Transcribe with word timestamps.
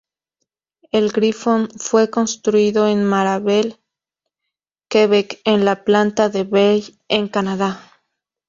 El 0.91 1.11
"Griffon" 1.11 1.69
fue 1.77 2.09
construido 2.09 2.87
en 2.87 3.05
Mirabel, 3.07 3.79
Quebec, 4.89 5.39
en 5.45 5.63
la 5.63 5.83
planta 5.83 6.27
de 6.29 6.43
Bell 6.43 6.97
en 7.07 7.27
Canadá. 7.27 7.87